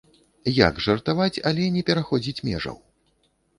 [0.67, 2.83] Як жартаваць, але не пераходзіць межаў?